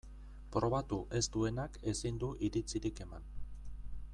Probatu 0.53 0.97
ez 1.19 1.21
duenak 1.35 1.77
ezin 1.91 2.17
du 2.25 2.31
iritzirik 2.49 3.03
eman. 3.07 3.29